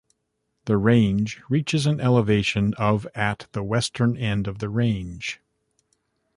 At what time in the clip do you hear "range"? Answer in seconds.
0.77-1.43, 4.67-5.39